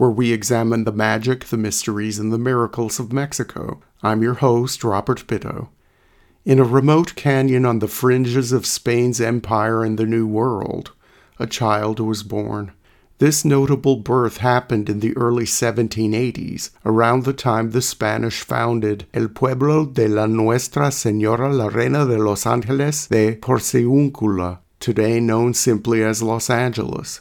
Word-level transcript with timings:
where 0.00 0.08
we 0.08 0.32
examine 0.32 0.84
the 0.84 0.92
magic, 0.92 1.44
the 1.44 1.58
mysteries, 1.58 2.18
and 2.18 2.32
the 2.32 2.38
miracles 2.38 2.98
of 2.98 3.12
Mexico. 3.12 3.82
I'm 4.02 4.22
your 4.22 4.32
host, 4.32 4.82
Robert 4.82 5.26
Bitto. 5.26 5.68
In 6.42 6.58
a 6.58 6.64
remote 6.64 7.14
canyon 7.16 7.66
on 7.66 7.80
the 7.80 7.86
fringes 7.86 8.50
of 8.50 8.64
Spain's 8.64 9.20
empire 9.20 9.84
in 9.84 9.96
the 9.96 10.06
New 10.06 10.26
World, 10.26 10.92
a 11.38 11.46
child 11.46 12.00
was 12.00 12.22
born. 12.22 12.72
This 13.18 13.44
notable 13.44 13.96
birth 13.96 14.38
happened 14.38 14.88
in 14.88 15.00
the 15.00 15.14
early 15.18 15.44
1780s, 15.44 16.70
around 16.86 17.24
the 17.24 17.34
time 17.34 17.72
the 17.72 17.82
Spanish 17.82 18.40
founded 18.40 19.04
El 19.12 19.28
Pueblo 19.28 19.84
de 19.84 20.08
la 20.08 20.24
Nuestra 20.24 20.90
Señora 20.90 21.54
la 21.54 21.68
Reina 21.68 22.06
de 22.06 22.16
los 22.16 22.44
Ángeles 22.44 23.06
de 23.08 23.36
Porciúncula, 23.36 24.60
today 24.78 25.20
known 25.20 25.52
simply 25.52 26.02
as 26.02 26.22
Los 26.22 26.48
Angeles. 26.48 27.20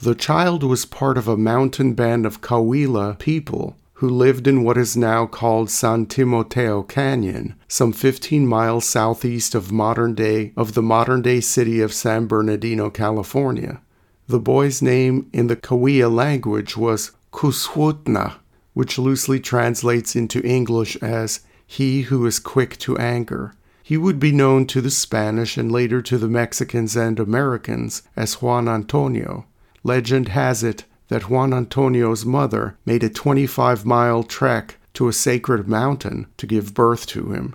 The 0.00 0.14
child 0.14 0.62
was 0.62 0.84
part 0.84 1.18
of 1.18 1.26
a 1.26 1.36
mountain 1.36 1.94
band 1.94 2.24
of 2.24 2.40
Cahuilla 2.40 3.16
people 3.18 3.76
who 3.94 4.08
lived 4.08 4.46
in 4.46 4.62
what 4.62 4.78
is 4.78 4.96
now 4.96 5.26
called 5.26 5.70
San 5.70 6.06
Timoteo 6.06 6.84
Canyon, 6.84 7.56
some 7.66 7.92
15 7.92 8.46
miles 8.46 8.84
southeast 8.84 9.56
of 9.56 9.72
modern 9.72 10.14
day 10.14 10.52
of 10.56 10.74
the 10.74 10.82
modern 10.82 11.20
day 11.20 11.40
city 11.40 11.80
of 11.80 11.92
San 11.92 12.26
Bernardino, 12.26 12.90
California. 12.90 13.80
The 14.28 14.38
boy's 14.38 14.80
name 14.80 15.28
in 15.32 15.48
the 15.48 15.56
Cahuilla 15.56 16.08
language 16.08 16.76
was 16.76 17.10
Kuswutna, 17.32 18.34
which 18.74 19.00
loosely 19.00 19.40
translates 19.40 20.14
into 20.14 20.46
English 20.46 20.94
as 21.02 21.40
he 21.66 22.02
who 22.02 22.24
is 22.24 22.38
quick 22.38 22.78
to 22.78 22.96
anger. 22.98 23.52
He 23.82 23.96
would 23.96 24.20
be 24.20 24.30
known 24.30 24.66
to 24.66 24.80
the 24.80 24.92
Spanish 24.92 25.56
and 25.56 25.72
later 25.72 26.00
to 26.02 26.18
the 26.18 26.28
Mexicans 26.28 26.94
and 26.94 27.18
Americans 27.18 28.02
as 28.14 28.40
Juan 28.40 28.68
Antonio. 28.68 29.44
Legend 29.84 30.28
has 30.28 30.62
it 30.62 30.84
that 31.08 31.30
Juan 31.30 31.54
Antonio's 31.54 32.24
mother 32.24 32.76
made 32.84 33.02
a 33.02 33.08
25 33.08 33.84
mile 33.84 34.22
trek 34.22 34.76
to 34.94 35.08
a 35.08 35.12
sacred 35.12 35.68
mountain 35.68 36.26
to 36.36 36.46
give 36.46 36.74
birth 36.74 37.06
to 37.06 37.32
him. 37.32 37.54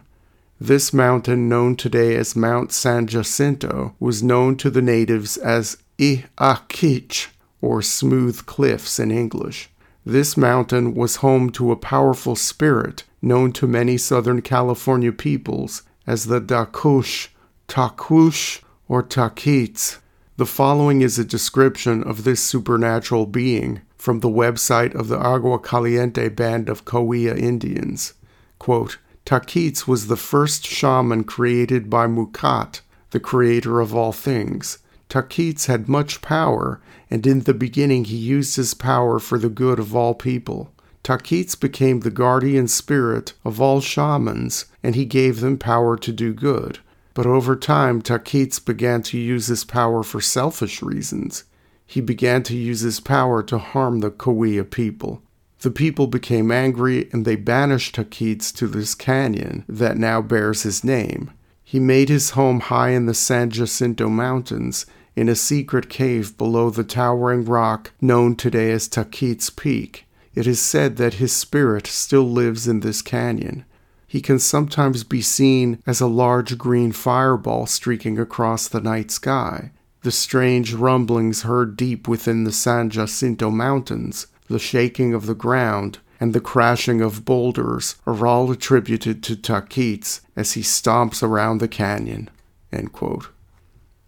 This 0.59 0.93
mountain, 0.93 1.49
known 1.49 1.75
today 1.75 2.15
as 2.15 2.35
Mount 2.35 2.71
San 2.71 3.07
Jacinto, 3.07 3.95
was 3.99 4.23
known 4.23 4.55
to 4.57 4.69
the 4.69 4.81
natives 4.81 5.35
as 5.37 5.77
Iakich, 5.99 7.27
or 7.61 7.81
smooth 7.81 8.45
cliffs 8.45 8.99
in 8.99 9.11
English. 9.11 9.69
This 10.05 10.35
mountain 10.35 10.93
was 10.93 11.17
home 11.17 11.49
to 11.51 11.71
a 11.71 11.77
powerful 11.77 12.35
spirit 12.35 13.03
known 13.21 13.53
to 13.53 13.67
many 13.67 13.97
Southern 13.97 14.41
California 14.41 15.11
peoples 15.11 15.83
as 16.05 16.25
the 16.25 16.41
Dakush, 16.41 17.29
Takush, 17.67 18.61
or 18.89 19.01
Tahquitz. 19.01 19.99
The 20.35 20.47
following 20.47 21.03
is 21.03 21.19
a 21.19 21.23
description 21.23 22.01
of 22.01 22.23
this 22.23 22.41
supernatural 22.41 23.27
being 23.27 23.81
from 23.99 24.21
the 24.21 24.29
website 24.29 24.95
of 24.95 25.07
the 25.07 25.19
Agua 25.19 25.59
Caliente 25.59 26.27
Band 26.29 26.69
of 26.69 26.85
Cahuilla 26.85 27.35
Indians. 27.35 28.15
Quote, 28.57 28.97
Tahquitz 29.27 29.87
was 29.87 30.07
the 30.07 30.17
first 30.17 30.65
shaman 30.65 31.23
created 31.23 31.87
by 31.87 32.07
Mukat, 32.07 32.81
the 33.11 33.19
creator 33.19 33.79
of 33.79 33.93
all 33.93 34.11
things. 34.11 34.79
Tahquitz 35.07 35.67
had 35.67 35.87
much 35.87 36.23
power, 36.23 36.81
and 37.11 37.27
in 37.27 37.41
the 37.41 37.53
beginning 37.53 38.05
he 38.05 38.17
used 38.17 38.55
his 38.55 38.73
power 38.73 39.19
for 39.19 39.37
the 39.37 39.49
good 39.49 39.77
of 39.77 39.95
all 39.95 40.15
people. 40.15 40.73
Tahquitz 41.03 41.53
became 41.53 41.99
the 41.99 42.09
guardian 42.09 42.67
spirit 42.67 43.33
of 43.45 43.61
all 43.61 43.81
shamans, 43.81 44.65
and 44.81 44.95
he 44.95 45.05
gave 45.05 45.41
them 45.41 45.59
power 45.59 45.95
to 45.95 46.11
do 46.11 46.33
good. 46.33 46.79
But 47.13 47.25
over 47.25 47.55
time, 47.55 48.01
Tahquitz 48.01 48.59
began 48.59 49.03
to 49.03 49.17
use 49.17 49.47
his 49.47 49.63
power 49.63 50.03
for 50.03 50.19
selfish 50.19 50.81
reasons. 50.81 51.43
He 51.85 52.01
began 52.01 52.43
to 52.43 52.55
use 52.55 52.81
his 52.81 52.99
power 52.99 53.43
to 53.43 53.57
harm 53.57 53.99
the 53.99 54.09
Cahuilla 54.09 54.63
people. 54.63 55.21
The 55.59 55.71
people 55.71 56.07
became 56.07 56.51
angry 56.51 57.09
and 57.13 57.23
they 57.23 57.35
banished 57.35 57.95
Tahquitz 57.95 58.51
to 58.55 58.67
this 58.67 58.95
canyon 58.95 59.63
that 59.69 59.97
now 59.97 60.21
bears 60.21 60.63
his 60.63 60.83
name. 60.83 61.31
He 61.63 61.79
made 61.79 62.09
his 62.09 62.31
home 62.31 62.59
high 62.61 62.89
in 62.89 63.05
the 63.05 63.13
San 63.13 63.49
Jacinto 63.49 64.09
Mountains 64.09 64.85
in 65.15 65.29
a 65.29 65.35
secret 65.35 65.89
cave 65.89 66.37
below 66.37 66.69
the 66.69 66.83
towering 66.83 67.45
rock 67.45 67.91
known 68.01 68.35
today 68.35 68.71
as 68.71 68.87
Tahquitz 68.87 69.55
Peak. 69.55 70.05
It 70.35 70.47
is 70.47 70.59
said 70.59 70.97
that 70.97 71.15
his 71.15 71.31
spirit 71.31 71.85
still 71.85 72.29
lives 72.29 72.67
in 72.67 72.79
this 72.79 73.01
canyon. 73.01 73.65
He 74.13 74.21
can 74.21 74.37
sometimes 74.37 75.03
be 75.03 75.23
seen 75.23 75.81
as 75.87 75.99
a 75.99 76.05
large 76.05 76.55
green 76.59 76.91
fireball 76.91 77.65
streaking 77.65 78.19
across 78.19 78.67
the 78.67 78.79
night 78.79 79.09
sky. 79.09 79.71
The 80.03 80.11
strange 80.11 80.75
rumblings 80.75 81.41
heard 81.41 81.75
deep 81.75 82.07
within 82.07 82.43
the 82.43 82.51
San 82.51 82.91
Jacinto 82.91 83.49
Mountains, 83.49 84.27
the 84.47 84.59
shaking 84.59 85.15
of 85.15 85.25
the 85.25 85.33
ground, 85.33 85.97
and 86.19 86.31
the 86.31 86.39
crashing 86.39 87.01
of 87.01 87.25
boulders 87.25 87.95
are 88.05 88.27
all 88.27 88.51
attributed 88.51 89.23
to 89.23 89.35
Tahquitz 89.35 90.21
as 90.35 90.51
he 90.51 90.61
stomps 90.61 91.23
around 91.23 91.57
the 91.57 91.67
canyon. 91.67 92.29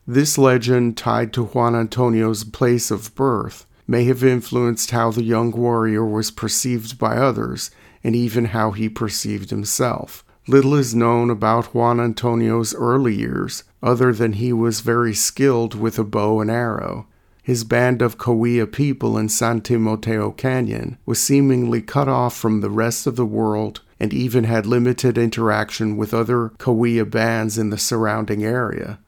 This 0.06 0.38
legend, 0.38 0.98
tied 0.98 1.34
to 1.34 1.46
Juan 1.46 1.76
Antonio's 1.76 2.44
place 2.44 2.92
of 2.92 3.16
birth, 3.16 3.66
may 3.88 4.04
have 4.04 4.24
influenced 4.24 4.92
how 4.92 5.10
the 5.10 5.24
young 5.24 5.50
warrior 5.50 6.06
was 6.06 6.30
perceived 6.30 7.00
by 7.00 7.18
others 7.18 7.72
and 8.06 8.16
even 8.16 8.46
how 8.46 8.70
he 8.70 8.88
perceived 8.88 9.50
himself. 9.50 10.24
Little 10.48 10.76
is 10.76 10.94
known 10.94 11.32
about 11.32 11.74
Juan 11.74 12.00
Antonio's 12.00 12.76
early 12.76 13.16
years, 13.16 13.64
other 13.82 14.14
than 14.14 14.34
he 14.34 14.54
was 14.54 14.82
very 14.82 15.16
skilled 15.16 15.74
with 15.74 15.98
a 15.98 16.04
bow 16.04 16.40
and 16.40 16.52
arrow. 16.52 17.08
His 17.42 17.64
band 17.64 18.04
of 18.04 18.20
Cahuilla 18.20 18.68
people 18.68 19.18
in 19.18 19.28
San 19.28 19.62
Timoteo 19.62 20.30
Canyon 20.30 21.00
was 21.08 21.20
seemingly 21.20 21.82
cut 21.82 22.08
off 22.08 22.38
from 22.38 22.62
the 22.62 22.70
rest 22.70 23.08
of 23.08 23.16
the 23.16 23.26
world 23.26 23.82
and 24.00 24.14
even 24.14 24.44
had 24.44 24.68
limited 24.68 25.18
interaction 25.18 25.98
with 25.98 26.14
other 26.14 26.50
Cahuilla 26.60 27.06
bands 27.06 27.58
in 27.58 27.72
the 27.72 27.78
surrounding 27.80 28.44
area. 28.44 29.00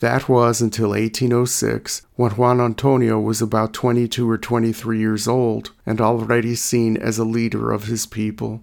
That 0.00 0.30
was 0.30 0.62
until 0.62 0.90
1806, 0.90 2.02
when 2.16 2.30
Juan 2.32 2.58
Antonio 2.58 3.20
was 3.20 3.42
about 3.42 3.74
22 3.74 4.28
or 4.28 4.38
23 4.38 4.98
years 4.98 5.28
old 5.28 5.72
and 5.84 6.00
already 6.00 6.54
seen 6.54 6.96
as 6.96 7.18
a 7.18 7.24
leader 7.24 7.70
of 7.70 7.84
his 7.84 8.06
people. 8.06 8.62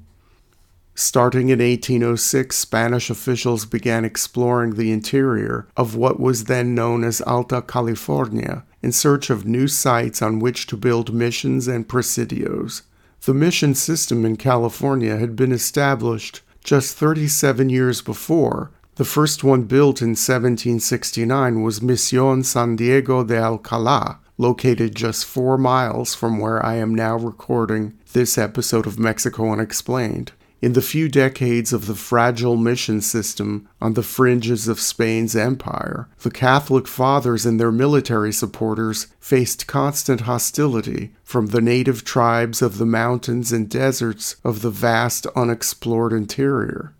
Starting 0.95 1.49
in 1.49 1.59
1806, 1.59 2.57
Spanish 2.57 3.11
officials 3.11 3.65
began 3.67 4.03
exploring 4.03 4.73
the 4.73 4.91
interior 4.91 5.67
of 5.77 5.95
what 5.95 6.19
was 6.19 6.45
then 6.45 6.73
known 6.73 7.03
as 7.03 7.21
Alta 7.21 7.61
California 7.61 8.63
in 8.81 8.91
search 8.91 9.29
of 9.29 9.45
new 9.45 9.67
sites 9.67 10.23
on 10.23 10.39
which 10.39 10.65
to 10.65 10.75
build 10.75 11.13
missions 11.13 11.67
and 11.67 11.87
presidios. 11.87 12.81
The 13.25 13.35
mission 13.35 13.75
system 13.75 14.25
in 14.25 14.37
California 14.37 15.17
had 15.17 15.35
been 15.35 15.51
established 15.51 16.41
just 16.63 16.97
37 16.97 17.69
years 17.69 18.01
before 18.01 18.71
the 18.97 19.05
first 19.05 19.43
one 19.43 19.63
built 19.63 20.01
in 20.01 20.09
1769 20.09 21.61
was 21.61 21.81
Misión 21.81 22.43
San 22.43 22.75
Diego 22.75 23.23
de 23.23 23.35
Alcalá, 23.35 24.17
located 24.39 24.95
just 24.95 25.23
four 25.23 25.55
miles 25.55 26.15
from 26.15 26.39
where 26.39 26.65
I 26.65 26.77
am 26.77 26.95
now 26.95 27.15
recording 27.15 27.93
this 28.13 28.39
episode 28.39 28.87
of 28.87 28.97
Mexico 28.97 29.51
Unexplained. 29.51 30.31
In 30.63 30.73
the 30.73 30.81
few 30.81 31.07
decades 31.07 31.71
of 31.71 31.85
the 31.85 31.93
fragile 31.93 32.57
mission 32.57 32.99
system 33.01 33.69
on 33.79 33.93
the 33.93 34.01
fringes 34.01 34.67
of 34.67 34.79
Spain's 34.79 35.35
empire, 35.35 36.09
the 36.21 36.31
Catholic 36.31 36.87
fathers 36.87 37.45
and 37.45 37.59
their 37.59 37.71
military 37.71 38.33
supporters 38.33 39.05
faced 39.19 39.67
constant 39.67 40.21
hostility 40.21 41.13
from 41.23 41.47
the 41.47 41.61
native 41.61 42.03
tribes 42.03 42.63
of 42.63 42.79
the 42.79 42.87
mountains 42.87 43.51
and 43.51 43.69
deserts 43.69 44.37
of 44.43 44.63
the 44.63 44.71
vast 44.71 45.27
unexplored 45.35 46.13
interior. 46.13 46.95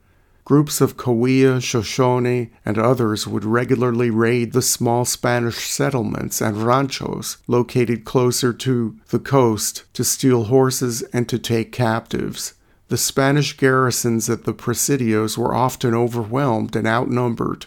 Groups 0.47 0.79
of 0.79 0.95
Cahuilla, 0.95 1.59
Shoshone, 1.59 2.51
and 2.63 2.77
others 2.77 3.27
would 3.27 3.43
regularly 3.43 4.09
raid 4.09 4.53
the 4.53 4.61
small 4.61 5.03
Spanish 5.03 5.69
settlements 5.69 6.39
and 6.39 6.63
ranchos 6.63 7.35
located 7.47 8.05
closer 8.05 8.53
to 8.53 8.95
the 9.09 9.19
coast 9.19 9.83
to 9.91 10.05
steal 10.05 10.45
horses 10.45 11.01
and 11.11 11.27
to 11.27 11.37
take 11.37 11.73
captives. 11.73 12.53
The 12.87 12.95
Spanish 12.95 13.57
garrisons 13.57 14.29
at 14.29 14.45
the 14.45 14.53
presidios 14.53 15.37
were 15.37 15.53
often 15.53 15.93
overwhelmed 15.93 16.77
and 16.77 16.87
outnumbered. 16.87 17.65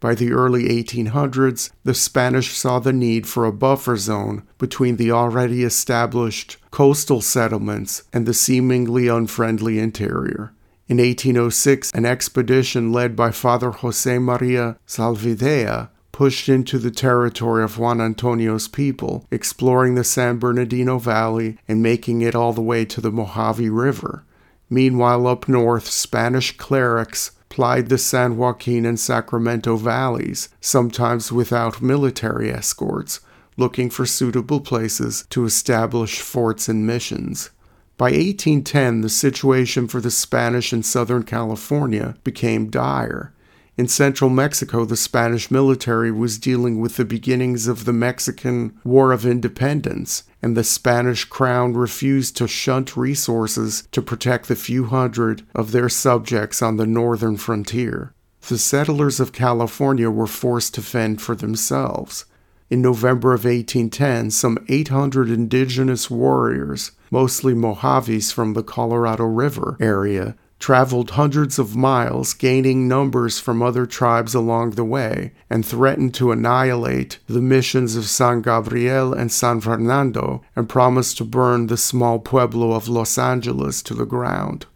By 0.00 0.14
the 0.14 0.32
early 0.32 0.70
1800s, 0.70 1.70
the 1.84 1.92
Spanish 1.92 2.56
saw 2.56 2.78
the 2.78 2.94
need 2.94 3.26
for 3.26 3.44
a 3.44 3.52
buffer 3.52 3.98
zone 3.98 4.42
between 4.56 4.96
the 4.96 5.12
already 5.12 5.64
established 5.64 6.56
coastal 6.70 7.20
settlements 7.20 8.04
and 8.10 8.24
the 8.24 8.32
seemingly 8.32 9.06
unfriendly 9.06 9.78
interior. 9.78 10.54
In 10.88 10.98
1806, 10.98 11.90
an 11.92 12.06
expedition 12.06 12.92
led 12.92 13.16
by 13.16 13.32
Father 13.32 13.72
Jose 13.72 14.18
Maria 14.20 14.78
Zalvidea 14.86 15.88
pushed 16.12 16.48
into 16.48 16.78
the 16.78 16.92
territory 16.92 17.64
of 17.64 17.76
Juan 17.76 18.00
Antonio's 18.00 18.68
people, 18.68 19.26
exploring 19.32 19.96
the 19.96 20.04
San 20.04 20.38
Bernardino 20.38 20.98
Valley 20.98 21.58
and 21.66 21.82
making 21.82 22.20
it 22.20 22.36
all 22.36 22.52
the 22.52 22.62
way 22.62 22.84
to 22.84 23.00
the 23.00 23.10
Mojave 23.10 23.68
River. 23.68 24.22
Meanwhile, 24.70 25.26
up 25.26 25.48
north, 25.48 25.88
Spanish 25.88 26.56
clerics 26.56 27.32
plied 27.48 27.88
the 27.88 27.98
San 27.98 28.36
Joaquin 28.36 28.86
and 28.86 28.98
Sacramento 28.98 29.76
valleys, 29.76 30.50
sometimes 30.60 31.32
without 31.32 31.82
military 31.82 32.52
escorts, 32.52 33.18
looking 33.56 33.90
for 33.90 34.06
suitable 34.06 34.60
places 34.60 35.26
to 35.30 35.44
establish 35.44 36.20
forts 36.20 36.68
and 36.68 36.86
missions. 36.86 37.50
By 37.98 38.10
1810, 38.10 39.00
the 39.00 39.08
situation 39.08 39.88
for 39.88 40.02
the 40.02 40.10
Spanish 40.10 40.70
in 40.70 40.82
Southern 40.82 41.22
California 41.22 42.14
became 42.24 42.68
dire. 42.68 43.32
In 43.78 43.88
central 43.88 44.28
Mexico, 44.28 44.84
the 44.84 44.98
Spanish 44.98 45.50
military 45.50 46.10
was 46.10 46.38
dealing 46.38 46.78
with 46.80 46.96
the 46.96 47.06
beginnings 47.06 47.66
of 47.66 47.86
the 47.86 47.94
Mexican 47.94 48.78
War 48.84 49.12
of 49.12 49.24
Independence, 49.24 50.24
and 50.42 50.54
the 50.54 50.64
Spanish 50.64 51.24
crown 51.24 51.72
refused 51.72 52.36
to 52.36 52.46
shunt 52.46 52.98
resources 52.98 53.88
to 53.92 54.02
protect 54.02 54.48
the 54.48 54.56
few 54.56 54.84
hundred 54.84 55.42
of 55.54 55.72
their 55.72 55.88
subjects 55.88 56.60
on 56.60 56.76
the 56.76 56.86
northern 56.86 57.38
frontier. 57.38 58.12
The 58.48 58.58
settlers 58.58 59.20
of 59.20 59.32
California 59.32 60.10
were 60.10 60.26
forced 60.26 60.74
to 60.74 60.82
fend 60.82 61.22
for 61.22 61.34
themselves. 61.34 62.26
In 62.68 62.82
November 62.82 63.32
of 63.32 63.44
1810, 63.44 64.32
some 64.32 64.58
800 64.68 65.30
indigenous 65.30 66.10
warriors, 66.10 66.90
mostly 67.12 67.54
Mojaves 67.54 68.32
from 68.32 68.54
the 68.54 68.64
Colorado 68.64 69.24
River 69.24 69.76
area, 69.78 70.34
traveled 70.58 71.10
hundreds 71.10 71.60
of 71.60 71.76
miles, 71.76 72.34
gaining 72.34 72.88
numbers 72.88 73.38
from 73.38 73.62
other 73.62 73.86
tribes 73.86 74.34
along 74.34 74.70
the 74.70 74.84
way, 74.84 75.32
and 75.48 75.64
threatened 75.64 76.12
to 76.14 76.32
annihilate 76.32 77.20
the 77.28 77.40
missions 77.40 77.94
of 77.94 78.06
San 78.06 78.42
Gabriel 78.42 79.12
and 79.12 79.30
San 79.30 79.60
Fernando, 79.60 80.42
and 80.56 80.68
promised 80.68 81.18
to 81.18 81.24
burn 81.24 81.68
the 81.68 81.76
small 81.76 82.18
pueblo 82.18 82.72
of 82.72 82.88
Los 82.88 83.16
Angeles 83.16 83.80
to 83.82 83.94
the 83.94 84.06
ground. 84.06 84.66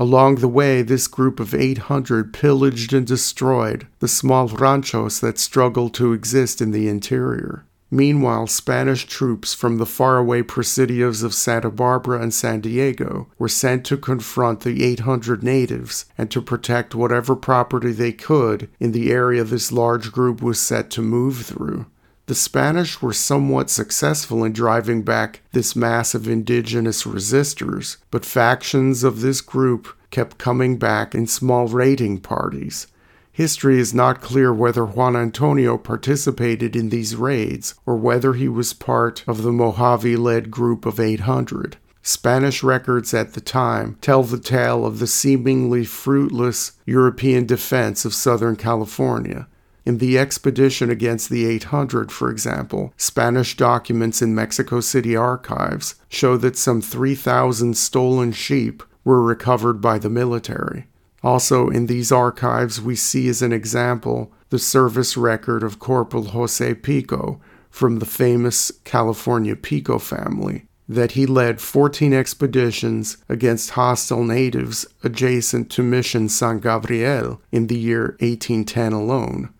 Along 0.00 0.36
the 0.36 0.48
way, 0.48 0.80
this 0.80 1.06
group 1.06 1.38
of 1.38 1.54
800 1.54 2.32
pillaged 2.32 2.94
and 2.94 3.06
destroyed 3.06 3.86
the 3.98 4.08
small 4.08 4.48
ranchos 4.48 5.20
that 5.20 5.38
struggled 5.38 5.92
to 5.92 6.14
exist 6.14 6.62
in 6.62 6.70
the 6.70 6.88
interior. 6.88 7.66
Meanwhile, 7.90 8.46
Spanish 8.46 9.04
troops 9.04 9.52
from 9.52 9.76
the 9.76 9.84
faraway 9.84 10.40
presidios 10.40 11.22
of 11.22 11.34
Santa 11.34 11.68
Barbara 11.68 12.22
and 12.22 12.32
San 12.32 12.62
Diego 12.62 13.28
were 13.38 13.46
sent 13.46 13.84
to 13.86 13.98
confront 13.98 14.60
the 14.60 14.84
800 14.84 15.42
natives 15.42 16.06
and 16.16 16.30
to 16.30 16.40
protect 16.40 16.94
whatever 16.94 17.36
property 17.36 17.92
they 17.92 18.12
could 18.12 18.70
in 18.80 18.92
the 18.92 19.10
area 19.10 19.44
this 19.44 19.70
large 19.70 20.12
group 20.12 20.40
was 20.40 20.58
set 20.58 20.88
to 20.92 21.02
move 21.02 21.42
through. 21.44 21.84
The 22.30 22.36
Spanish 22.36 23.02
were 23.02 23.12
somewhat 23.12 23.70
successful 23.70 24.44
in 24.44 24.52
driving 24.52 25.02
back 25.02 25.40
this 25.50 25.74
mass 25.74 26.14
of 26.14 26.28
indigenous 26.28 27.02
resistors, 27.02 27.96
but 28.12 28.24
factions 28.24 29.02
of 29.02 29.20
this 29.20 29.40
group 29.40 29.88
kept 30.12 30.38
coming 30.38 30.76
back 30.78 31.12
in 31.12 31.26
small 31.26 31.66
raiding 31.66 32.20
parties. 32.20 32.86
History 33.32 33.80
is 33.80 33.92
not 33.92 34.20
clear 34.20 34.54
whether 34.54 34.84
Juan 34.86 35.16
Antonio 35.16 35.76
participated 35.76 36.76
in 36.76 36.90
these 36.90 37.16
raids 37.16 37.74
or 37.84 37.96
whether 37.96 38.34
he 38.34 38.48
was 38.48 38.74
part 38.74 39.24
of 39.26 39.42
the 39.42 39.50
Mojave 39.50 40.14
led 40.14 40.52
group 40.52 40.86
of 40.86 41.00
800. 41.00 41.78
Spanish 42.00 42.62
records 42.62 43.12
at 43.12 43.32
the 43.32 43.40
time 43.40 43.98
tell 44.00 44.22
the 44.22 44.38
tale 44.38 44.86
of 44.86 45.00
the 45.00 45.08
seemingly 45.08 45.84
fruitless 45.84 46.74
European 46.86 47.44
defense 47.44 48.04
of 48.04 48.14
Southern 48.14 48.54
California. 48.54 49.48
In 49.86 49.98
the 49.98 50.18
expedition 50.18 50.90
against 50.90 51.30
the 51.30 51.46
800, 51.46 52.12
for 52.12 52.30
example, 52.30 52.92
Spanish 52.96 53.56
documents 53.56 54.20
in 54.20 54.34
Mexico 54.34 54.80
City 54.80 55.16
archives 55.16 55.94
show 56.08 56.36
that 56.36 56.56
some 56.56 56.82
3,000 56.82 57.76
stolen 57.76 58.32
sheep 58.32 58.82
were 59.04 59.22
recovered 59.22 59.80
by 59.80 59.98
the 59.98 60.10
military. 60.10 60.86
Also, 61.22 61.68
in 61.68 61.86
these 61.86 62.12
archives, 62.12 62.80
we 62.80 62.94
see 62.94 63.28
as 63.28 63.42
an 63.42 63.52
example 63.52 64.32
the 64.50 64.58
service 64.58 65.16
record 65.16 65.62
of 65.62 65.78
Corporal 65.78 66.24
Jose 66.24 66.74
Pico 66.74 67.40
from 67.70 67.98
the 67.98 68.06
famous 68.06 68.72
California 68.84 69.54
Pico 69.54 69.98
family, 69.98 70.66
that 70.88 71.12
he 71.12 71.24
led 71.24 71.60
14 71.60 72.12
expeditions 72.12 73.16
against 73.28 73.70
hostile 73.70 74.24
natives 74.24 74.86
adjacent 75.04 75.70
to 75.70 75.82
Mission 75.82 76.28
San 76.28 76.58
Gabriel 76.58 77.40
in 77.52 77.68
the 77.68 77.78
year 77.78 78.16
1810 78.20 78.92
alone. 78.92 79.50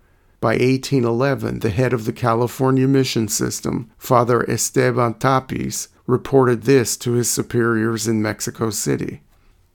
By 0.40 0.52
1811, 0.52 1.58
the 1.58 1.68
head 1.68 1.92
of 1.92 2.06
the 2.06 2.14
California 2.14 2.88
mission 2.88 3.28
system, 3.28 3.90
Father 3.98 4.42
Esteban 4.48 5.14
Tapis, 5.14 5.88
reported 6.06 6.62
this 6.62 6.96
to 6.98 7.12
his 7.12 7.30
superiors 7.30 8.08
in 8.08 8.22
Mexico 8.22 8.70
City. 8.70 9.20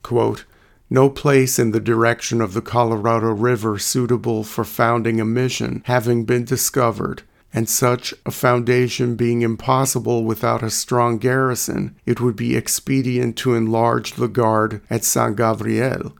Quote, 0.02 0.46
no 0.90 1.10
place 1.10 1.58
in 1.58 1.72
the 1.72 1.80
direction 1.80 2.42
of 2.42 2.54
the 2.54 2.62
Colorado 2.62 3.32
River 3.32 3.80
suitable 3.80 4.44
for 4.44 4.64
founding 4.64 5.20
a 5.20 5.26
mission 5.26 5.82
having 5.86 6.26
been 6.26 6.46
discovered, 6.46 7.24
and 7.54 7.70
such 7.70 8.14
a 8.26 8.32
foundation 8.32 9.16
being 9.16 9.42
impossible 9.42 10.24
without 10.24 10.62
a 10.64 10.70
strong 10.70 11.18
garrison, 11.18 11.96
it 12.06 12.20
would 12.22 12.36
be 12.36 12.56
expedient 12.56 13.36
to 13.38 13.56
enlarge 13.56 14.13
the 14.13 14.28
guard 14.28 14.82
at 14.89 15.04
San 15.04 15.36
Gabriel. 15.36 16.13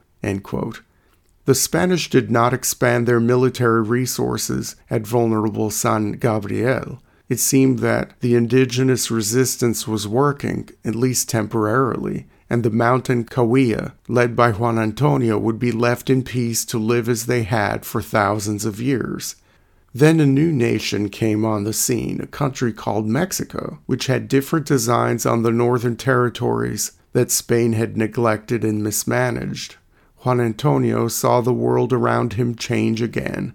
The 1.46 1.56
Spanish 1.56 2.10
did 2.10 2.32
not 2.32 2.54
expand 2.54 3.08
their 3.08 3.20
military 3.20 3.84
resources 3.84 4.76
at 4.90 5.06
vulnerable 5.06 5.70
San 5.70 6.14
Gabriel. 6.14 7.00
It 7.30 7.40
seemed 7.40 7.80
that 7.80 8.20
the 8.20 8.34
indigenous 8.34 9.12
resistance 9.12 9.88
was 9.88 10.08
working, 10.08 10.70
at 10.84 10.96
least 10.96 11.30
temporarily, 11.30 12.26
and 12.50 12.64
the 12.64 12.72
mountain 12.72 13.26
Cahuilla, 13.26 13.94
led 14.08 14.36
by 14.36 14.52
Juan 14.52 14.80
Antonio, 14.80 15.38
would 15.38 15.60
be 15.60 15.72
left 15.72 16.10
in 16.10 16.24
peace 16.24 16.66
to 16.66 16.80
live 16.80 17.08
as 17.08 17.28
they 17.28 17.44
had 17.44 17.86
for 17.86 18.02
thousands 18.02 18.66
of 18.66 18.82
years. 18.82 19.36
Then 19.94 20.20
a 20.20 20.26
new 20.26 20.52
nation 20.52 21.10
came 21.10 21.46
on 21.46 21.64
the 21.64 21.74
scene, 21.74 22.20
a 22.22 22.28
country 22.28 22.74
called 22.74 23.06
Mexico, 23.06 23.80
which 23.86 24.08
had 24.08 24.28
different 24.28 24.66
designs 24.66 25.26
on 25.26 25.44
the 25.44 25.52
northern 25.52 25.96
territories 25.96 26.92
that 27.14 27.32
Spain 27.32 27.74
had 27.74 27.96
neglected 27.96 28.66
and 28.66 28.84
mismanaged. 28.84 29.78
Juan 30.26 30.42
Antonio 30.42 31.08
saw 31.08 31.40
the 31.40 31.54
world 31.54 31.94
around 31.94 32.34
him 32.34 32.56
change 32.56 33.00
again, 33.00 33.54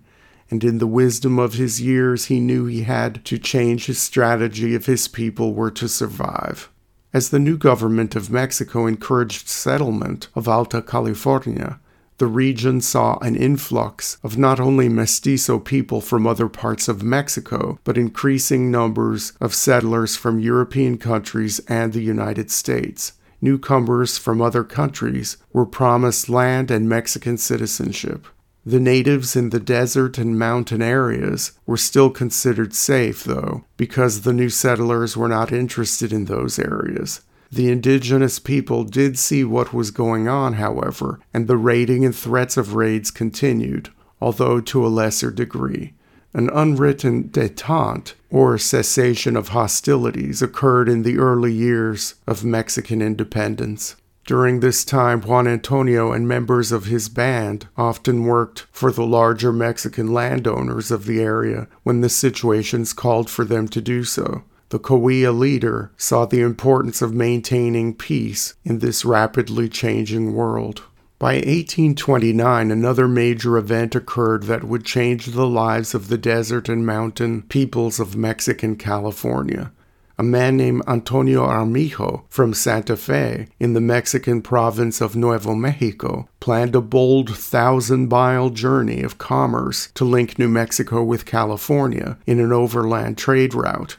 and 0.53 0.63
in 0.63 0.79
the 0.79 0.87
wisdom 0.87 1.37
of 1.37 1.55
his 1.55 1.81
years 1.81 2.27
he 2.27 2.39
knew 2.39 2.67
he 2.67 2.83
had 2.83 3.25
to 3.25 3.39
change 3.39 3.87
his 3.87 4.01
strategy 4.01 4.73
if 4.73 4.87
his 4.87 5.09
people 5.09 5.53
were 5.53 5.73
to 5.73 5.89
survive. 5.89 6.71
As 7.13 7.31
the 7.31 7.41
new 7.41 7.59
government 7.59 8.15
of 8.15 8.31
Mexico 8.31 8.87
encouraged 8.87 9.49
settlement 9.49 10.29
of 10.37 10.47
Alta 10.47 10.81
California, 10.81 11.81
the 12.19 12.29
region 12.29 12.81
saw 12.81 13.19
an 13.19 13.35
influx 13.35 14.19
of 14.23 14.39
not 14.39 14.61
only 14.61 14.89
mestizo 14.89 15.59
people 15.59 16.01
from 16.01 16.25
other 16.25 16.49
parts 16.49 16.87
of 16.87 17.03
Mexico, 17.03 17.81
but 17.83 17.99
increasing 17.99 18.71
numbers 18.71 19.33
of 19.41 19.55
settlers 19.57 20.15
from 20.15 20.39
European 20.39 20.99
countries 20.99 21.59
and 21.67 21.93
the 21.93 22.01
United 22.03 22.49
States. 22.49 23.15
Newcomers 23.41 24.19
from 24.19 24.43
other 24.43 24.65
countries 24.65 25.37
were 25.53 25.67
promised 25.67 26.29
land 26.29 26.71
and 26.71 26.89
Mexican 26.89 27.39
citizenship. 27.39 28.27
The 28.67 28.81
natives 28.81 29.37
in 29.37 29.51
the 29.51 29.61
desert 29.61 30.19
and 30.19 30.39
mountain 30.39 30.83
areas 30.83 31.53
were 31.65 31.79
still 31.79 32.11
considered 32.11 32.75
safe, 32.75 33.25
though, 33.25 33.65
because 33.79 34.21
the 34.21 34.35
new 34.35 34.51
settlers 34.51 35.17
were 35.17 35.29
not 35.29 35.51
interested 35.51 36.13
in 36.13 36.27
those 36.27 36.59
areas. 36.59 37.23
The 37.51 37.71
indigenous 37.71 38.39
people 38.39 38.85
did 38.85 39.19
see 39.19 39.45
what 39.45 39.73
was 39.73 39.91
going 39.91 40.29
on, 40.29 40.55
however, 40.55 41.19
and 41.33 41.49
the 41.49 41.57
raiding 41.57 42.05
and 42.05 42.15
threats 42.15 42.57
of 42.57 42.75
raids 42.75 43.11
continued, 43.11 43.89
although 44.21 44.61
to 44.61 44.87
a 44.87 44.89
lesser 44.89 45.31
degree. 45.31 45.95
An 46.33 46.49
unwritten 46.51 47.25
detente, 47.25 48.15
or 48.31 48.57
cessation 48.57 49.37
of 49.37 49.49
hostilities, 49.49 50.43
occurred 50.43 50.89
in 50.89 51.03
the 51.03 51.19
early 51.19 51.53
years 51.53 52.15
of 52.27 52.45
Mexican 52.45 53.03
independence. 53.03 53.97
During 54.27 54.61
this 54.61 54.85
time, 54.85 55.23
Juan 55.23 55.49
Antonio 55.49 56.13
and 56.13 56.29
members 56.29 56.71
of 56.71 56.85
his 56.85 57.09
band 57.09 57.67
often 57.77 58.23
worked 58.23 58.67
for 58.71 58.93
the 58.93 59.05
larger 59.05 59.53
Mexican 59.53 60.13
landowners 60.13 60.93
of 60.93 61.07
the 61.07 61.21
area 61.21 61.67
when 61.83 62.01
the 62.01 62.09
situations 62.09 62.93
called 62.93 63.29
for 63.29 63.45
them 63.45 63.67
to 63.67 63.81
do 63.81 64.05
so. 64.05 64.45
The 64.69 64.79
Cahuilla 64.79 65.33
leader 65.33 65.91
saw 65.97 66.27
the 66.27 66.43
importance 66.43 67.03
of 67.03 67.13
maintaining 67.13 67.93
peace 67.93 68.55
in 68.65 68.79
this 68.79 69.05
rapidly 69.05 69.69
changing 69.69 70.33
world. 70.33 70.83
By 71.21 71.35
1829, 71.35 72.71
another 72.71 73.07
major 73.07 73.59
event 73.59 73.95
occurred 73.95 74.45
that 74.45 74.65
would 74.65 74.87
change 74.87 75.27
the 75.27 75.47
lives 75.47 75.95
of 75.95 76.09
the 76.09 76.17
desert 76.17 76.67
and 76.67 76.87
mountain 76.87 77.43
peoples 77.43 78.01
of 78.01 78.17
Mexican 78.17 78.75
California. 78.77 79.71
A 80.19 80.23
man 80.23 80.57
named 80.57 80.83
Antonio 80.89 81.45
Armijo 81.45 82.25
from 82.31 82.55
Santa 82.55 82.97
Fe 82.97 83.49
in 83.59 83.75
the 83.75 83.83
Mexican 83.83 84.41
province 84.41 85.03
of 85.03 85.15
Nuevo 85.15 85.55
Mexico 85.55 86.27
planned 86.41 86.75
a 86.75 86.81
bold 86.81 87.37
thousand 87.37 88.09
mile 88.09 88.49
journey 88.49 89.03
of 89.03 89.19
commerce 89.19 89.91
to 89.97 90.07
link 90.07 90.39
New 90.39 90.49
Mexico 90.49 91.03
with 91.03 91.27
California 91.27 92.17
in 92.25 92.41
an 92.41 92.51
overland 92.51 93.19
trade 93.19 93.53
route. 93.53 93.99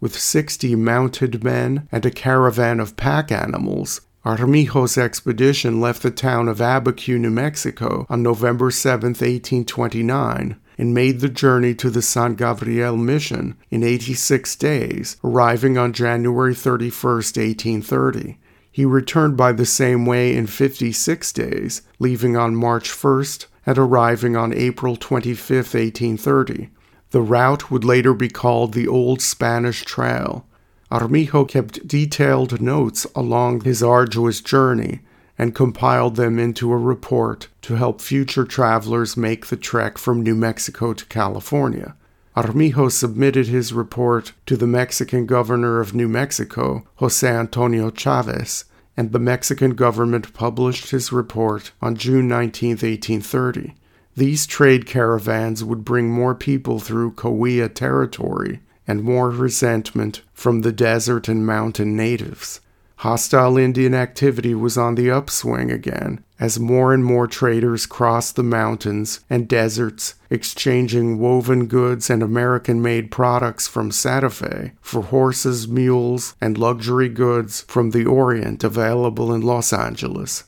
With 0.00 0.16
60 0.16 0.76
mounted 0.76 1.42
men 1.42 1.88
and 1.90 2.06
a 2.06 2.12
caravan 2.12 2.78
of 2.78 2.96
pack 2.96 3.32
animals, 3.32 4.02
Armijo's 4.22 4.98
expedition 4.98 5.80
left 5.80 6.02
the 6.02 6.10
town 6.10 6.46
of 6.46 6.58
Abiquiu, 6.58 7.18
New 7.18 7.30
Mexico 7.30 8.04
on 8.10 8.22
November 8.22 8.70
7, 8.70 9.08
1829, 9.08 10.56
and 10.76 10.94
made 10.94 11.20
the 11.20 11.28
journey 11.30 11.74
to 11.76 11.88
the 11.88 12.02
San 12.02 12.34
Gabriel 12.34 12.98
mission 12.98 13.56
in 13.70 13.82
86 13.82 14.56
days, 14.56 15.16
arriving 15.24 15.78
on 15.78 15.94
January 15.94 16.54
31, 16.54 17.14
1830. 17.14 18.38
He 18.70 18.84
returned 18.84 19.38
by 19.38 19.52
the 19.52 19.64
same 19.64 20.04
way 20.04 20.36
in 20.36 20.46
56 20.46 21.32
days, 21.32 21.80
leaving 21.98 22.36
on 22.36 22.54
March 22.54 22.90
1st 22.90 23.46
and 23.64 23.78
arriving 23.78 24.36
on 24.36 24.52
April 24.52 24.96
25, 24.96 25.50
1830. 25.50 26.68
The 27.10 27.22
route 27.22 27.70
would 27.70 27.84
later 27.84 28.12
be 28.12 28.28
called 28.28 28.74
the 28.74 28.86
Old 28.86 29.22
Spanish 29.22 29.82
Trail. 29.82 30.46
Armijo 30.92 31.44
kept 31.44 31.86
detailed 31.86 32.60
notes 32.60 33.06
along 33.14 33.60
his 33.60 33.82
arduous 33.82 34.40
journey 34.40 35.00
and 35.38 35.54
compiled 35.54 36.16
them 36.16 36.38
into 36.38 36.72
a 36.72 36.76
report 36.76 37.48
to 37.62 37.76
help 37.76 38.00
future 38.00 38.44
travelers 38.44 39.16
make 39.16 39.46
the 39.46 39.56
trek 39.56 39.98
from 39.98 40.22
New 40.22 40.34
Mexico 40.34 40.92
to 40.92 41.06
California. 41.06 41.94
Armijo 42.36 42.88
submitted 42.88 43.46
his 43.46 43.72
report 43.72 44.32
to 44.46 44.56
the 44.56 44.66
Mexican 44.66 45.26
governor 45.26 45.80
of 45.80 45.94
New 45.94 46.08
Mexico, 46.08 46.86
Jose 46.96 47.26
Antonio 47.26 47.90
Chavez, 47.90 48.64
and 48.96 49.12
the 49.12 49.18
Mexican 49.18 49.74
government 49.74 50.34
published 50.34 50.90
his 50.90 51.12
report 51.12 51.70
on 51.80 51.96
June 51.96 52.26
19, 52.28 52.70
1830. 52.70 53.74
These 54.16 54.46
trade 54.46 54.86
caravans 54.86 55.62
would 55.62 55.84
bring 55.84 56.10
more 56.10 56.34
people 56.34 56.80
through 56.80 57.12
Cahuilla 57.12 57.68
territory 57.68 58.60
and 58.90 59.04
more 59.04 59.30
resentment 59.30 60.20
from 60.34 60.62
the 60.62 60.72
desert 60.72 61.28
and 61.28 61.46
mountain 61.46 61.96
natives. 61.96 62.60
Hostile 62.96 63.56
Indian 63.56 63.94
activity 63.94 64.52
was 64.52 64.76
on 64.76 64.96
the 64.96 65.08
upswing 65.08 65.70
again 65.70 66.24
as 66.40 66.58
more 66.58 66.92
and 66.92 67.04
more 67.04 67.28
traders 67.28 67.86
crossed 67.86 68.34
the 68.34 68.42
mountains 68.42 69.20
and 69.30 69.46
deserts, 69.46 70.14
exchanging 70.28 71.20
woven 71.20 71.66
goods 71.66 72.10
and 72.10 72.20
American 72.20 72.82
made 72.82 73.12
products 73.12 73.68
from 73.68 73.92
Santa 73.92 74.30
Fe 74.30 74.72
for 74.80 75.02
horses, 75.02 75.68
mules, 75.68 76.34
and 76.40 76.58
luxury 76.58 77.10
goods 77.10 77.60
from 77.68 77.90
the 77.90 78.06
Orient 78.06 78.64
available 78.64 79.32
in 79.32 79.42
Los 79.42 79.72
Angeles. 79.72 80.44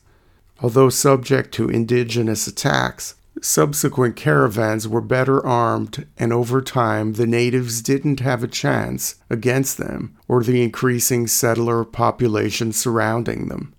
Although 0.61 0.89
subject 0.89 1.53
to 1.55 1.69
indigenous 1.69 2.47
attacks, 2.49 3.15
Subsequent 3.45 4.15
caravans 4.15 4.87
were 4.87 5.01
better 5.01 5.45
armed, 5.45 6.07
and 6.17 6.33
over 6.33 6.63
time 6.63 7.15
the 7.15 7.27
natives 7.27 7.83
didn't 7.83 8.21
have 8.21 8.45
a 8.45 8.49
chance 8.49 9.17
against 9.29 9.79
them 9.79 10.17
or 10.29 10.45
the 10.45 10.63
increasing 10.63 11.27
settler 11.27 11.85
population 11.85 12.73
surrounding 12.73 13.49
them. 13.49 13.75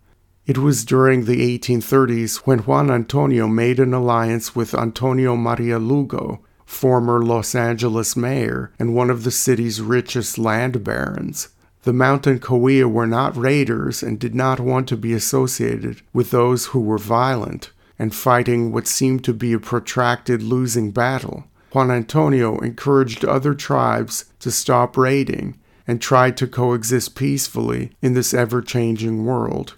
It 0.46 0.58
was 0.58 0.84
during 0.84 1.24
the 1.24 1.58
1830s 1.58 2.40
when 2.40 2.60
Juan 2.60 2.92
Antonio 2.92 3.48
made 3.48 3.80
an 3.80 3.94
alliance 3.94 4.54
with 4.54 4.76
Antonio 4.76 5.38
Maria 5.38 5.80
Lugo, 5.80 6.42
former 6.66 7.24
Los 7.24 7.56
Angeles 7.56 8.18
mayor 8.18 8.74
and 8.78 8.94
one 8.94 9.10
of 9.10 9.24
the 9.24 9.32
city's 9.32 9.80
richest 9.80 10.38
land 10.38 10.84
barons. 10.84 11.48
The 11.84 11.94
mountain 11.94 12.40
Cahuilla 12.40 12.90
were 12.90 13.08
not 13.08 13.38
raiders 13.38 14.04
and 14.04 14.20
did 14.20 14.36
not 14.36 14.60
want 14.60 14.90
to 14.90 14.98
be 14.98 15.14
associated 15.14 16.02
with 16.12 16.32
those 16.32 16.68
who 16.68 16.82
were 16.82 16.98
violent 16.98 17.72
and 17.98 18.14
fighting 18.14 18.72
what 18.72 18.88
seemed 18.88 19.24
to 19.24 19.34
be 19.34 19.54
a 19.54 19.60
protracted 19.60 20.42
losing 20.42 20.92
battle. 20.92 21.46
Juan 21.72 21.90
Antonio 21.90 22.58
encouraged 22.60 23.26
other 23.26 23.54
tribes 23.54 24.26
to 24.40 24.52
stop 24.52 24.96
raiding 24.96 25.58
and 25.88 26.02
tried 26.02 26.38
to 26.38 26.48
coexist 26.48 27.16
peacefully 27.16 27.92
in 28.02 28.14
this 28.14 28.34
ever 28.34 28.62
changing 28.62 29.26
world. 29.26 29.76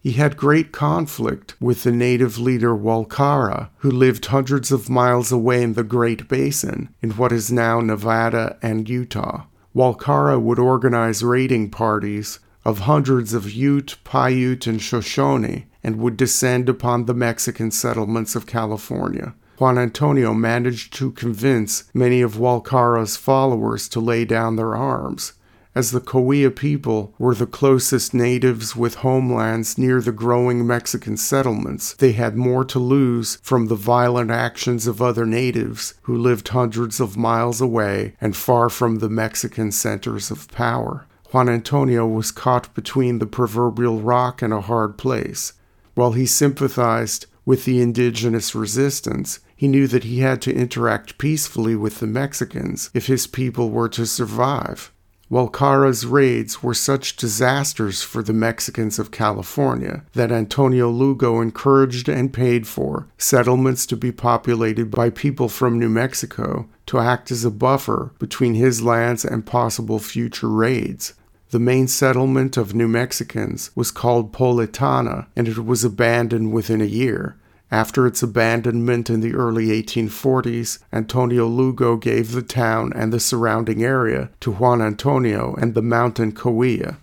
He 0.00 0.12
had 0.12 0.36
great 0.36 0.72
conflict 0.72 1.54
with 1.60 1.84
the 1.84 1.92
native 1.92 2.36
leader 2.36 2.74
Walcara, 2.74 3.68
who 3.78 3.90
lived 3.90 4.26
hundreds 4.26 4.72
of 4.72 4.90
miles 4.90 5.30
away 5.30 5.62
in 5.62 5.74
the 5.74 5.84
Great 5.84 6.28
Basin 6.28 6.92
in 7.00 7.12
what 7.12 7.32
is 7.32 7.52
now 7.52 7.80
Nevada 7.80 8.58
and 8.60 8.88
Utah. 8.88 9.44
Walcara 9.74 10.40
would 10.40 10.58
organize 10.58 11.22
raiding 11.22 11.70
parties 11.70 12.40
of 12.64 12.80
hundreds 12.80 13.32
of 13.32 13.50
Ute, 13.50 13.96
Paiute, 14.04 14.66
and 14.66 14.82
Shoshone 14.82 15.66
and 15.82 15.96
would 15.96 16.16
descend 16.16 16.68
upon 16.68 17.06
the 17.06 17.14
Mexican 17.14 17.70
settlements 17.70 18.34
of 18.34 18.46
California. 18.46 19.34
Juan 19.58 19.78
Antonio 19.78 20.34
managed 20.34 20.92
to 20.94 21.12
convince 21.12 21.84
many 21.94 22.20
of 22.20 22.38
Walcara's 22.38 23.16
followers 23.16 23.88
to 23.90 24.00
lay 24.00 24.24
down 24.24 24.56
their 24.56 24.74
arms. 24.74 25.34
As 25.74 25.90
the 25.90 26.00
Cahuilla 26.00 26.50
people 26.50 27.14
were 27.18 27.34
the 27.34 27.46
closest 27.46 28.12
natives 28.12 28.76
with 28.76 28.96
homelands 28.96 29.78
near 29.78 30.02
the 30.02 30.12
growing 30.12 30.66
Mexican 30.66 31.16
settlements, 31.16 31.94
they 31.94 32.12
had 32.12 32.36
more 32.36 32.62
to 32.66 32.78
lose 32.78 33.36
from 33.36 33.68
the 33.68 33.74
violent 33.74 34.30
actions 34.30 34.86
of 34.86 35.00
other 35.00 35.24
natives 35.24 35.94
who 36.02 36.16
lived 36.16 36.48
hundreds 36.48 37.00
of 37.00 37.16
miles 37.16 37.62
away 37.62 38.14
and 38.20 38.36
far 38.36 38.68
from 38.68 38.96
the 38.96 39.08
Mexican 39.08 39.72
centers 39.72 40.30
of 40.30 40.48
power. 40.48 41.06
Juan 41.30 41.48
Antonio 41.48 42.06
was 42.06 42.30
caught 42.30 42.74
between 42.74 43.18
the 43.18 43.26
proverbial 43.26 44.00
rock 44.00 44.42
and 44.42 44.52
a 44.52 44.60
hard 44.60 44.98
place. 44.98 45.54
While 45.94 46.12
he 46.12 46.26
sympathized 46.26 47.26
with 47.44 47.64
the 47.64 47.80
indigenous 47.80 48.54
resistance, 48.54 49.40
he 49.54 49.68
knew 49.68 49.86
that 49.88 50.04
he 50.04 50.20
had 50.20 50.40
to 50.42 50.54
interact 50.54 51.18
peacefully 51.18 51.76
with 51.76 52.00
the 52.00 52.06
Mexicans 52.06 52.90
if 52.94 53.06
his 53.06 53.26
people 53.26 53.70
were 53.70 53.88
to 53.90 54.06
survive. 54.06 54.92
Walcara's 55.32 56.04
raids 56.04 56.62
were 56.62 56.74
such 56.74 57.16
disasters 57.16 58.02
for 58.02 58.22
the 58.22 58.34
Mexicans 58.34 58.98
of 58.98 59.10
California 59.10 60.04
that 60.12 60.30
Antonio 60.30 60.90
Lugo 60.90 61.40
encouraged 61.40 62.06
and 62.06 62.34
paid 62.34 62.66
for 62.66 63.08
settlements 63.16 63.86
to 63.86 63.96
be 63.96 64.12
populated 64.12 64.90
by 64.90 65.08
people 65.08 65.48
from 65.48 65.78
New 65.78 65.88
Mexico 65.88 66.68
to 66.84 66.98
act 66.98 67.30
as 67.30 67.46
a 67.46 67.50
buffer 67.50 68.12
between 68.18 68.54
his 68.54 68.82
lands 68.82 69.24
and 69.24 69.46
possible 69.46 69.98
future 69.98 70.50
raids. 70.50 71.14
The 71.52 71.60
main 71.60 71.86
settlement 71.86 72.56
of 72.56 72.74
New 72.74 72.88
Mexicans 72.88 73.72
was 73.74 73.90
called 73.90 74.32
Politana, 74.32 75.26
and 75.36 75.46
it 75.46 75.62
was 75.62 75.84
abandoned 75.84 76.50
within 76.50 76.80
a 76.80 76.86
year. 76.86 77.36
After 77.70 78.06
its 78.06 78.22
abandonment 78.22 79.10
in 79.10 79.20
the 79.20 79.34
early 79.34 79.66
1840s, 79.66 80.78
Antonio 80.94 81.46
Lugo 81.46 81.96
gave 81.96 82.32
the 82.32 82.40
town 82.40 82.90
and 82.96 83.12
the 83.12 83.20
surrounding 83.20 83.84
area 83.84 84.30
to 84.40 84.52
Juan 84.52 84.80
Antonio 84.80 85.54
and 85.60 85.74
the 85.74 85.82
mountain 85.82 86.32
Cahuilla. 86.32 86.96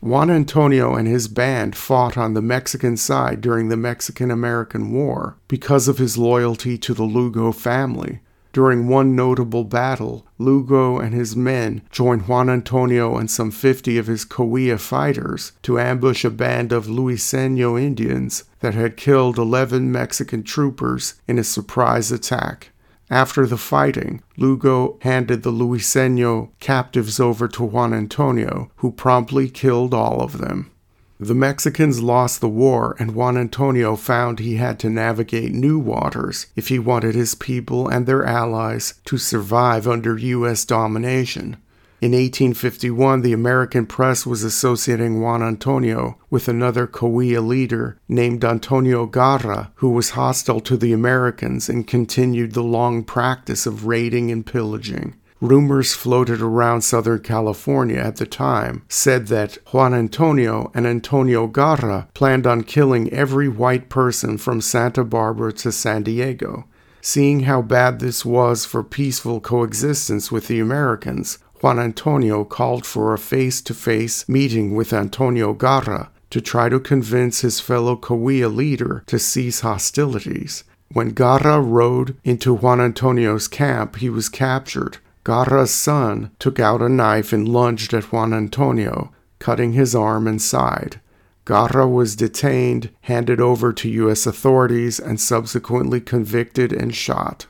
Juan 0.00 0.30
Antonio 0.30 0.94
and 0.94 1.08
his 1.08 1.26
band 1.26 1.74
fought 1.74 2.16
on 2.16 2.34
the 2.34 2.40
Mexican 2.40 2.96
side 2.96 3.40
during 3.40 3.70
the 3.70 3.76
Mexican 3.76 4.30
American 4.30 4.92
War 4.92 5.36
because 5.48 5.88
of 5.88 5.98
his 5.98 6.16
loyalty 6.16 6.78
to 6.78 6.94
the 6.94 7.02
Lugo 7.02 7.50
family. 7.50 8.20
During 8.56 8.88
one 8.88 9.14
notable 9.14 9.64
battle, 9.64 10.26
Lugo 10.38 10.98
and 10.98 11.12
his 11.12 11.36
men 11.36 11.82
joined 11.90 12.26
Juan 12.26 12.48
Antonio 12.48 13.18
and 13.18 13.30
some 13.30 13.50
50 13.50 13.98
of 13.98 14.06
his 14.06 14.24
Cahuilla 14.24 14.78
fighters 14.78 15.52
to 15.60 15.78
ambush 15.78 16.24
a 16.24 16.30
band 16.30 16.72
of 16.72 16.86
Luiseno 16.86 17.78
Indians 17.78 18.44
that 18.60 18.72
had 18.72 18.96
killed 18.96 19.36
11 19.36 19.92
Mexican 19.92 20.42
troopers 20.42 21.20
in 21.28 21.38
a 21.38 21.44
surprise 21.44 22.10
attack. 22.10 22.70
After 23.10 23.44
the 23.44 23.58
fighting, 23.58 24.22
Lugo 24.38 24.96
handed 25.02 25.42
the 25.42 25.52
Luiseno 25.52 26.48
captives 26.58 27.20
over 27.20 27.48
to 27.48 27.62
Juan 27.62 27.92
Antonio, 27.92 28.70
who 28.76 28.90
promptly 28.90 29.50
killed 29.50 29.92
all 29.92 30.22
of 30.22 30.38
them. 30.38 30.70
The 31.18 31.34
Mexicans 31.34 32.02
lost 32.02 32.42
the 32.42 32.48
war, 32.48 32.94
and 32.98 33.14
Juan 33.14 33.38
Antonio 33.38 33.96
found 33.96 34.38
he 34.38 34.56
had 34.56 34.78
to 34.80 34.90
navigate 34.90 35.52
new 35.52 35.78
waters 35.78 36.46
if 36.54 36.68
he 36.68 36.78
wanted 36.78 37.14
his 37.14 37.34
people 37.34 37.88
and 37.88 38.04
their 38.04 38.24
allies 38.24 38.94
to 39.06 39.16
survive 39.16 39.88
under 39.88 40.18
U.S. 40.18 40.66
domination. 40.66 41.56
In 42.02 42.12
1851, 42.12 43.22
the 43.22 43.32
American 43.32 43.86
press 43.86 44.26
was 44.26 44.44
associating 44.44 45.22
Juan 45.22 45.42
Antonio 45.42 46.18
with 46.28 46.46
another 46.46 46.86
Cahuilla 46.86 47.40
leader 47.40 47.98
named 48.06 48.44
Antonio 48.44 49.06
Garra, 49.06 49.72
who 49.76 49.88
was 49.88 50.10
hostile 50.10 50.60
to 50.60 50.76
the 50.76 50.92
Americans 50.92 51.70
and 51.70 51.86
continued 51.86 52.52
the 52.52 52.62
long 52.62 53.02
practice 53.02 53.64
of 53.64 53.86
raiding 53.86 54.30
and 54.30 54.44
pillaging. 54.44 55.14
Rumors 55.40 55.94
floated 55.94 56.40
around 56.40 56.82
Southern 56.82 57.20
California 57.20 57.98
at 57.98 58.16
the 58.16 58.26
time 58.26 58.82
said 58.88 59.26
that 59.26 59.58
Juan 59.72 59.94
Antonio 59.94 60.70
and 60.74 60.86
Antonio 60.86 61.46
Garra 61.46 62.08
planned 62.14 62.46
on 62.46 62.62
killing 62.62 63.12
every 63.12 63.48
white 63.48 63.88
person 63.88 64.38
from 64.38 64.60
Santa 64.60 65.04
Barbara 65.04 65.52
to 65.54 65.70
San 65.72 66.02
Diego. 66.02 66.64
Seeing 67.00 67.40
how 67.40 67.62
bad 67.62 68.00
this 68.00 68.24
was 68.24 68.64
for 68.64 68.82
peaceful 68.82 69.40
coexistence 69.40 70.32
with 70.32 70.48
the 70.48 70.58
Americans, 70.58 71.38
Juan 71.62 71.78
Antonio 71.78 72.44
called 72.44 72.84
for 72.84 73.14
a 73.14 73.18
face 73.18 73.60
to 73.62 73.74
face 73.74 74.28
meeting 74.28 74.74
with 74.74 74.92
Antonio 74.92 75.52
Garra 75.52 76.10
to 76.30 76.40
try 76.40 76.68
to 76.68 76.80
convince 76.80 77.40
his 77.40 77.60
fellow 77.60 77.96
Cahuilla 77.96 78.48
leader 78.48 79.04
to 79.06 79.18
cease 79.18 79.60
hostilities. 79.60 80.64
When 80.92 81.10
Garra 81.10 81.60
rode 81.60 82.16
into 82.24 82.54
Juan 82.54 82.80
Antonio's 82.80 83.48
camp, 83.48 83.96
he 83.96 84.10
was 84.10 84.28
captured. 84.28 84.98
Garra's 85.26 85.72
son 85.72 86.30
took 86.38 86.60
out 86.60 86.80
a 86.80 86.88
knife 86.88 87.32
and 87.32 87.48
lunged 87.48 87.92
at 87.92 88.12
Juan 88.12 88.32
Antonio, 88.32 89.10
cutting 89.40 89.72
his 89.72 89.92
arm 89.92 90.28
and 90.28 90.40
side. 90.40 91.00
Garra 91.44 91.88
was 91.88 92.14
detained, 92.14 92.90
handed 93.00 93.40
over 93.40 93.72
to 93.72 93.88
U.S. 93.88 94.24
authorities, 94.24 95.00
and 95.00 95.20
subsequently 95.20 96.00
convicted 96.00 96.72
and 96.72 96.94
shot. 96.94 97.46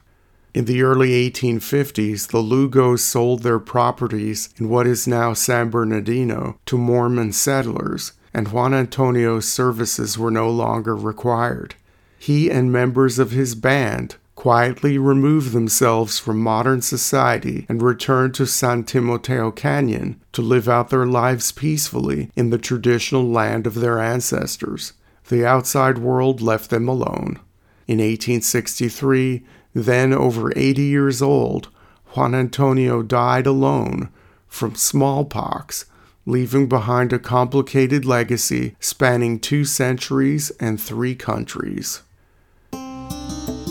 In 0.54 0.64
the 0.64 0.80
early 0.80 1.10
1850s, 1.30 2.28
the 2.28 2.38
Lugos 2.38 3.00
sold 3.00 3.42
their 3.42 3.58
properties 3.58 4.48
in 4.56 4.70
what 4.70 4.86
is 4.86 5.06
now 5.06 5.34
San 5.34 5.68
Bernardino 5.68 6.58
to 6.64 6.78
Mormon 6.78 7.34
settlers, 7.34 8.14
and 8.32 8.48
Juan 8.48 8.72
Antonio's 8.72 9.46
services 9.46 10.16
were 10.16 10.30
no 10.30 10.48
longer 10.48 10.96
required. 10.96 11.74
He 12.18 12.50
and 12.50 12.72
members 12.72 13.18
of 13.18 13.32
his 13.32 13.54
band 13.54 14.16
quietly 14.46 14.96
removed 14.96 15.50
themselves 15.50 16.20
from 16.20 16.38
modern 16.40 16.80
society 16.80 17.66
and 17.68 17.82
returned 17.82 18.32
to 18.32 18.46
San 18.46 18.84
Timoteo 18.84 19.50
Canyon 19.50 20.22
to 20.30 20.40
live 20.40 20.68
out 20.68 20.88
their 20.88 21.04
lives 21.04 21.50
peacefully 21.50 22.30
in 22.36 22.50
the 22.50 22.56
traditional 22.56 23.28
land 23.28 23.66
of 23.66 23.74
their 23.74 23.98
ancestors. 23.98 24.92
The 25.30 25.44
outside 25.44 25.98
world 25.98 26.40
left 26.40 26.70
them 26.70 26.86
alone. 26.86 27.40
In 27.88 27.98
1863, 27.98 29.44
then 29.74 30.12
over 30.12 30.52
80 30.54 30.80
years 30.80 31.20
old, 31.20 31.68
Juan 32.14 32.32
Antonio 32.32 33.02
died 33.02 33.48
alone 33.48 34.10
from 34.46 34.76
smallpox, 34.76 35.86
leaving 36.24 36.68
behind 36.68 37.12
a 37.12 37.18
complicated 37.18 38.04
legacy 38.04 38.76
spanning 38.78 39.40
two 39.40 39.64
centuries 39.64 40.50
and 40.60 40.80
three 40.80 41.16
countries. 41.16 42.02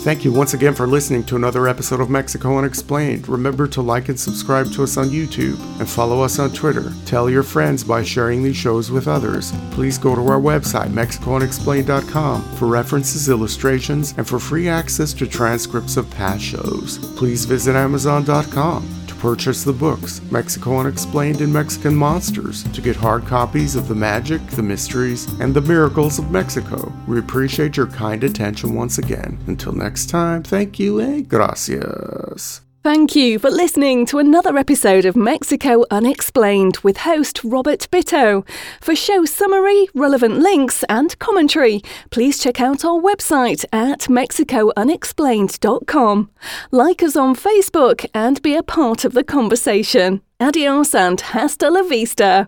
Thank 0.06 0.24
you 0.24 0.30
once 0.30 0.54
again 0.54 0.72
for 0.72 0.86
listening 0.86 1.24
to 1.24 1.34
another 1.34 1.66
episode 1.66 2.00
of 2.00 2.08
Mexico 2.08 2.58
Unexplained. 2.58 3.28
Remember 3.28 3.66
to 3.66 3.82
like 3.82 4.08
and 4.08 4.18
subscribe 4.18 4.70
to 4.70 4.84
us 4.84 4.96
on 4.96 5.08
YouTube 5.08 5.58
and 5.80 5.90
follow 5.90 6.20
us 6.20 6.38
on 6.38 6.52
Twitter. 6.52 6.92
Tell 7.06 7.28
your 7.28 7.42
friends 7.42 7.82
by 7.82 8.04
sharing 8.04 8.40
these 8.40 8.54
shows 8.54 8.88
with 8.88 9.08
others. 9.08 9.52
Please 9.72 9.98
go 9.98 10.14
to 10.14 10.28
our 10.28 10.40
website, 10.40 10.92
MexicoUnexplained.com, 10.92 12.54
for 12.54 12.68
references, 12.68 13.28
illustrations, 13.28 14.14
and 14.16 14.28
for 14.28 14.38
free 14.38 14.68
access 14.68 15.12
to 15.12 15.26
transcripts 15.26 15.96
of 15.96 16.08
past 16.12 16.44
shows. 16.44 16.98
Please 17.16 17.44
visit 17.44 17.74
Amazon.com 17.74 19.05
purchase 19.26 19.64
the 19.64 19.72
books 19.72 20.22
Mexico 20.30 20.78
Unexplained 20.78 21.40
and 21.40 21.52
Mexican 21.52 21.96
Monsters 21.96 22.62
to 22.72 22.80
get 22.80 22.94
hard 22.94 23.26
copies 23.26 23.74
of 23.74 23.88
the 23.88 23.94
magic, 23.94 24.40
the 24.50 24.62
mysteries, 24.62 25.24
and 25.40 25.52
the 25.52 25.60
miracles 25.62 26.20
of 26.20 26.30
Mexico. 26.30 26.92
We 27.08 27.18
appreciate 27.18 27.76
your 27.76 27.88
kind 27.88 28.22
attention 28.22 28.76
once 28.76 28.98
again. 28.98 29.36
Until 29.48 29.72
next 29.72 30.10
time, 30.10 30.44
thank 30.44 30.78
you 30.78 31.00
and 31.00 31.28
gracias. 31.28 32.65
Thank 32.86 33.16
you 33.16 33.40
for 33.40 33.50
listening 33.50 34.06
to 34.06 34.20
another 34.20 34.56
episode 34.56 35.04
of 35.06 35.16
Mexico 35.16 35.84
Unexplained 35.90 36.78
with 36.84 36.98
host 36.98 37.42
Robert 37.42 37.88
Bitto. 37.90 38.46
For 38.80 38.94
show 38.94 39.24
summary, 39.24 39.88
relevant 39.92 40.38
links, 40.38 40.84
and 40.88 41.18
commentary, 41.18 41.82
please 42.10 42.38
check 42.38 42.60
out 42.60 42.84
our 42.84 43.00
website 43.00 43.64
at 43.72 44.02
mexicounexplained.com. 44.02 46.30
Like 46.70 47.02
us 47.02 47.16
on 47.16 47.34
Facebook 47.34 48.06
and 48.14 48.40
be 48.40 48.54
a 48.54 48.62
part 48.62 49.04
of 49.04 49.14
the 49.14 49.24
conversation. 49.24 50.22
Adios 50.38 50.94
and 50.94 51.20
hasta 51.20 51.68
la 51.68 51.82
vista. 51.82 52.46